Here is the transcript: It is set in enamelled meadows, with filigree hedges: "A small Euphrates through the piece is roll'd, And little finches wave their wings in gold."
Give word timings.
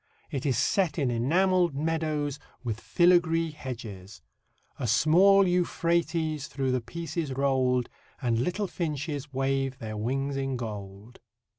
It 0.31 0.47
is 0.47 0.57
set 0.57 0.97
in 0.97 1.11
enamelled 1.11 1.75
meadows, 1.75 2.39
with 2.63 2.81
filigree 2.81 3.51
hedges: 3.51 4.23
"A 4.79 4.87
small 4.87 5.47
Euphrates 5.47 6.47
through 6.47 6.71
the 6.71 6.81
piece 6.81 7.15
is 7.17 7.33
roll'd, 7.33 7.87
And 8.19 8.39
little 8.39 8.65
finches 8.65 9.31
wave 9.31 9.77
their 9.77 9.95
wings 9.95 10.37
in 10.37 10.57
gold." 10.57 11.19